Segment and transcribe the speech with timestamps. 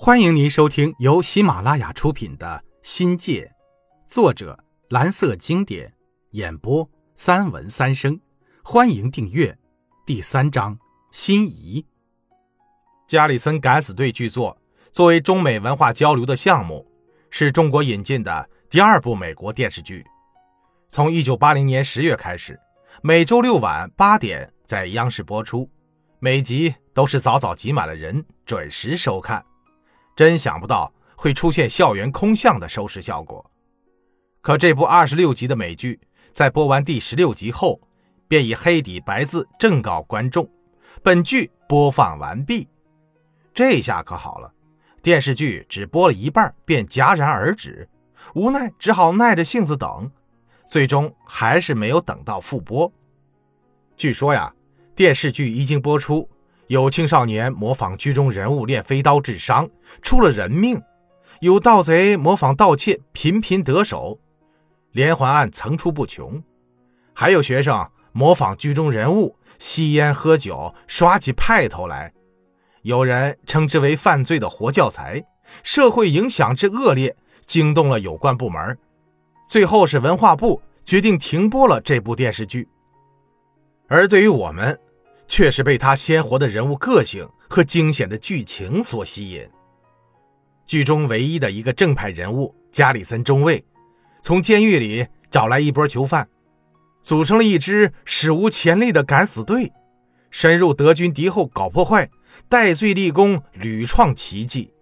[0.00, 3.42] 欢迎您收听由喜马拉雅出品的《新界》，
[4.06, 4.56] 作者
[4.90, 5.92] 蓝色经典，
[6.30, 8.20] 演播三文三生。
[8.62, 9.58] 欢迎订阅。
[10.06, 10.78] 第三章：
[11.10, 11.84] 心仪。
[13.08, 14.56] 加里森敢死队剧作
[14.92, 16.86] 作为中美文化交流的项目，
[17.28, 20.06] 是中国引进的第二部美国电视剧。
[20.88, 22.56] 从一九八零年十月开始，
[23.02, 25.68] 每周六晚八点在央视播出，
[26.20, 29.44] 每集都是早早挤满了人，准时收看。
[30.18, 33.48] 真想不到会出现校园空巷的收视效果。
[34.40, 36.00] 可这部二十六集的美剧，
[36.32, 37.80] 在播完第十六集后，
[38.26, 40.50] 便以黑底白字正告观众
[41.04, 42.66] ：“本剧播放完毕。”
[43.54, 44.52] 这下可好了，
[45.00, 47.88] 电视剧只播了一半便戛然而止，
[48.34, 50.10] 无奈只好耐着性子等，
[50.66, 52.92] 最终还是没有等到复播。
[53.96, 54.52] 据说呀，
[54.96, 56.28] 电视剧一经播出。
[56.68, 59.68] 有青少年模仿剧中人物练飞刀致伤，
[60.02, 60.78] 出了人命；
[61.40, 64.18] 有盗贼模仿盗窃，频频得手，
[64.92, 66.42] 连环案层出不穷；
[67.14, 72.12] 还有学生模仿剧中人物吸烟喝酒，耍起派头来。
[72.82, 75.24] 有人称之为犯罪的活教材，
[75.62, 77.16] 社会影响之恶劣，
[77.46, 78.78] 惊动了有关部门。
[79.48, 82.68] 最后是文化部决定停播了这部电视剧。
[83.88, 84.78] 而对于我们，
[85.28, 89.48] 却是被他鲜活的人物个性和惊险的剧情所吸引。
[90.66, 93.64] 剧中唯一的一个正派人物加里森中尉，
[94.20, 96.28] 从监狱里找来一波囚犯，
[97.02, 99.72] 组成了一支史无前例的敢死队，
[100.30, 102.10] 深入德军敌后搞破坏，
[102.48, 104.72] 戴罪立功，屡创奇迹。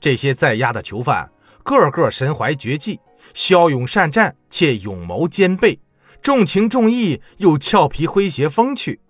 [0.00, 1.30] 这些在押的囚犯
[1.62, 3.00] 个个身怀绝技，
[3.32, 5.80] 骁勇善战，且勇谋兼备，
[6.22, 9.00] 重情重义又俏皮诙谐风趣。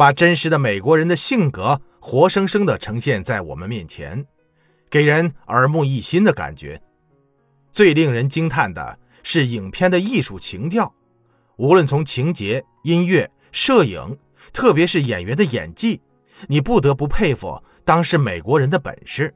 [0.00, 4.24] 把真实的美国人的性格活生生地呈现在我们面前，
[4.88, 6.80] 给人耳目一新的感觉。
[7.70, 10.94] 最令人惊叹的是影片的艺术情调，
[11.58, 14.16] 无论从情节、音乐、摄影，
[14.54, 16.00] 特别是演员的演技，
[16.48, 19.34] 你不得不佩服当时美国人的本事。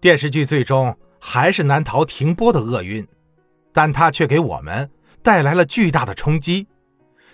[0.00, 3.06] 电视剧最终还是难逃停播的厄运，
[3.70, 4.90] 但它却给我们
[5.22, 6.66] 带来了巨大的冲击，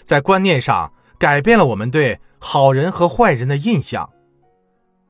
[0.03, 0.93] 在观念上。
[1.19, 4.09] 改变了我们对好人和坏人的印象。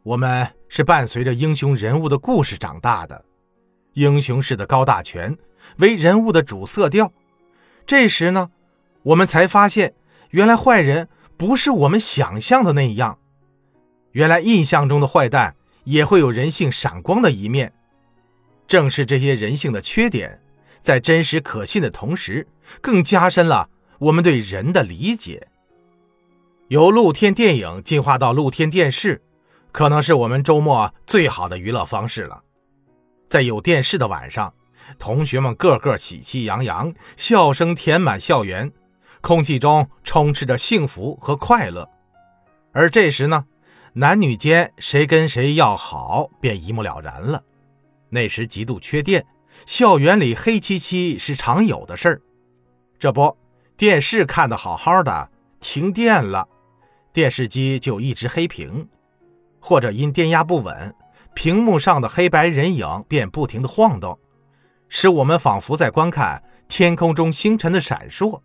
[0.02, 3.22] 我们是伴随着英雄人物的故事长大的，
[3.92, 5.36] 英雄式的高大全
[5.76, 7.12] 为人物的主色调。
[7.86, 8.50] 这时呢，
[9.02, 9.94] 我们才发现，
[10.30, 13.19] 原来坏人不是我们想象的那样。
[14.12, 15.54] 原来印象中的坏蛋
[15.84, 17.75] 也会有人性闪光的一面。
[18.66, 20.40] 正是这些人性的缺点，
[20.80, 22.46] 在真实可信的同时，
[22.80, 25.47] 更加深了我们对人的理解。
[26.68, 29.22] 由露天电影进化到露天电视，
[29.72, 32.42] 可能是我们周末最好的娱乐方式了。
[33.26, 34.52] 在有电视的晚上，
[34.98, 38.70] 同学们个个喜气洋洋，笑声填满校园，
[39.22, 41.88] 空气中充斥着幸福和快乐。
[42.72, 43.46] 而这时呢，
[43.94, 47.42] 男女间谁跟谁要好便一目了然了。
[48.10, 49.26] 那时极度缺电，
[49.64, 52.20] 校园里黑漆漆是常有的事儿。
[52.98, 53.34] 这不，
[53.74, 55.30] 电视看得好好的，
[55.60, 56.46] 停电了。
[57.18, 58.88] 电视机就一直黑屏，
[59.58, 60.94] 或者因电压不稳，
[61.34, 64.16] 屏幕上的黑白人影便不停的晃动，
[64.88, 68.40] 使我们仿佛在观看天空中星辰的闪烁。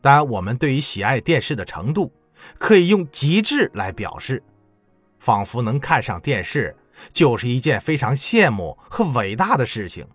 [0.00, 2.10] 但我们对于喜爱电视的程度，
[2.58, 4.42] 可以用极致来表示，
[5.18, 6.74] 仿佛能看上电视
[7.12, 10.06] 就是一件非常羡慕和伟大的事情。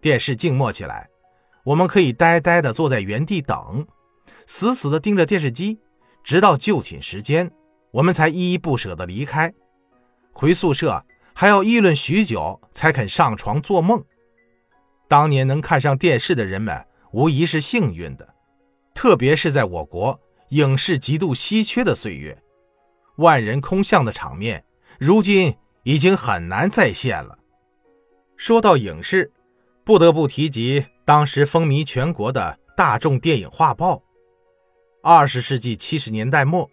[0.00, 1.10] 电视静默起来，
[1.64, 3.86] 我们可以呆呆地坐在原地等，
[4.46, 5.78] 死死地盯着电视机。
[6.22, 7.50] 直到就寝时间，
[7.90, 9.52] 我们才依依不舍地离开。
[10.32, 14.02] 回宿舍还要议论许久，才肯上床做梦。
[15.08, 18.34] 当年能看上电视的人们，无疑是幸运的，
[18.94, 20.18] 特别是在我国
[20.50, 22.42] 影视极度稀缺的岁月，
[23.16, 24.64] 万人空巷的场面，
[24.98, 27.38] 如今已经很难再现了。
[28.36, 29.30] 说到影视，
[29.84, 34.02] 不得不提及当时风靡全国的大众电影画报。
[35.04, 36.70] 二十世纪七十年代末，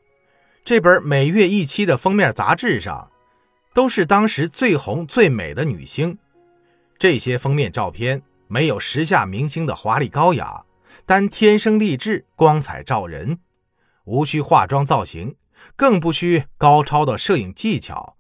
[0.64, 3.12] 这本每月一期的封面杂志上，
[3.74, 6.16] 都是当时最红最美的女星。
[7.00, 10.64] 这些封面照片没有时下明星的华丽高雅，
[11.08, 13.40] 但天生丽质、光彩照人，
[14.06, 15.36] 无需化妆造型，
[15.76, 18.16] 更不需高超的摄影技巧，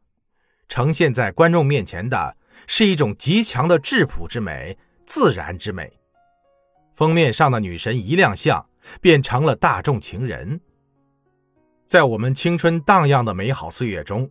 [0.67, 2.35] 呈现在观众面前的
[2.65, 4.75] 是一种极强的质朴之美、
[5.05, 5.99] 自然之美。
[6.95, 8.68] 封面上的女神一亮相。
[9.01, 10.61] 便成了大众情人。
[11.85, 14.29] 在我们青春荡漾的美好岁月中，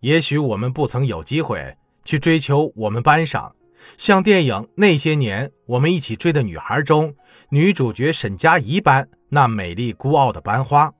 [0.00, 3.56] 也许我们不曾有机会去追求我们班上
[3.96, 7.14] 像电影《那些年，我们一起追的女孩》中
[7.48, 10.92] 女主角沈佳宜般那美丽孤傲的班花，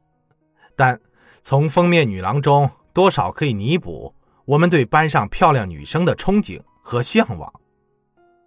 [0.75, 0.99] 但
[1.43, 4.15] 从封面女郎中多少可以弥补
[4.47, 7.53] 我们对班上漂亮女生的憧憬和向往。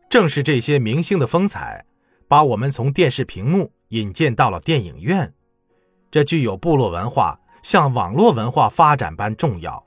[0.10, 1.86] 正是这些明星的风采，
[2.28, 5.34] 把我们从电视屏幕引荐到了电影院。
[6.10, 9.84] 这具有部落文化向网络文化发展般重要。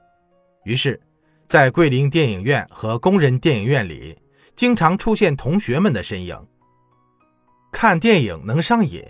[0.64, 1.00] 于是，
[1.46, 4.16] 在桂林电影院和工人电影院里，
[4.54, 6.38] 经常出现同学们的身影。
[7.72, 9.02] 看电影能上瘾，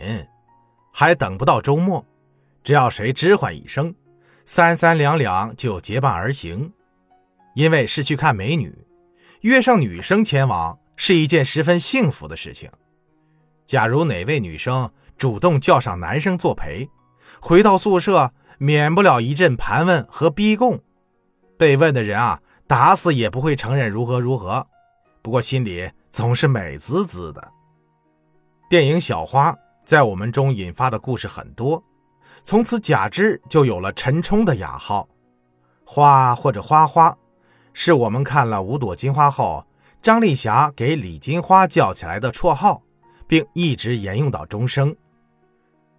[0.93, 2.07] 还等不到周末，
[2.65, 3.95] 只要谁吱唤一声，
[4.47, 6.73] 三三两两就结伴而行。
[7.55, 8.73] 因为是去看美女，
[9.43, 12.71] 约上女生前往是一件十分幸福的事情。
[13.73, 16.91] 假如哪位女生主动叫上男生作陪，
[17.41, 20.79] 回到宿舍，免不了一阵盘问和逼供。
[21.57, 24.67] 被问的人啊，打死也不会承认如何如何，
[25.23, 27.51] 不过心里总是美滋滋的。
[28.69, 29.51] 电影《小花》
[29.87, 31.83] 在我们中引发的故事很多，
[32.43, 35.09] 从此贾芝就有了陈冲的雅号，
[35.87, 37.17] 花或者花花，
[37.73, 39.67] 是我们看了《五朵金花》后，
[40.03, 42.83] 张丽霞给李金花叫起来的绰号，
[43.33, 44.95] 并一直沿用到终生。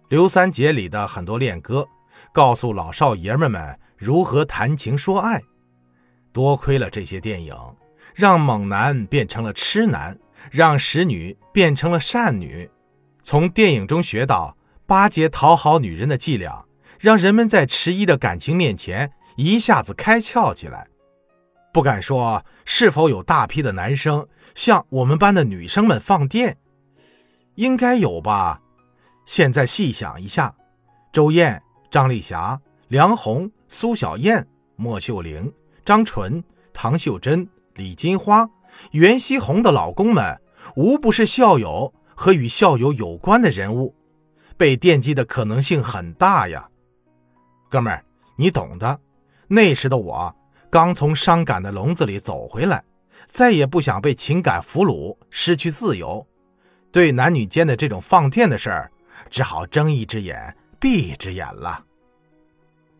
[0.08, 1.84] 刘三姐里的很多恋歌，
[2.32, 5.42] 告诉老少爷们们如何谈情说爱。
[6.32, 7.52] 多亏了这些电影，
[8.14, 10.16] 让猛男变成了痴男，
[10.48, 12.70] 让使女变成了善女。
[13.20, 14.56] 从电影中学到
[14.86, 16.64] 巴结讨好女人的伎俩，
[17.00, 20.86] 让人们在迟疑的感情面前一下子开窍起来。
[21.72, 26.58] 不敢说是否有大批的男生向我们班的女生们放电，
[27.56, 28.60] 应该有吧。
[29.26, 30.54] 现在细想一下，
[31.12, 34.46] 周燕、张丽霞、梁红、苏小燕、
[34.76, 35.52] 莫秀玲。
[35.84, 36.42] 张纯、
[36.72, 38.48] 唐秀珍、李金花、
[38.92, 40.40] 袁熙红的老公们，
[40.76, 43.94] 无不是校友和与校友有关的人物，
[44.56, 46.70] 被惦记的可能性很大呀。
[47.68, 48.02] 哥们儿，
[48.38, 48.98] 你懂的。
[49.48, 50.34] 那时的我
[50.70, 52.82] 刚从伤感的笼子里走回来，
[53.26, 56.26] 再也不想被情感俘虏，失去自由。
[56.94, 58.88] 对男女间的这种放电的事儿，
[59.28, 61.84] 只好睁一只眼闭一只眼了。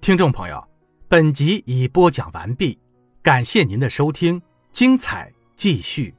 [0.01, 0.63] 听众朋友。
[1.07, 2.77] 本集已播讲完毕，
[3.23, 4.43] 感谢您的收听，
[4.73, 6.13] 精彩继续。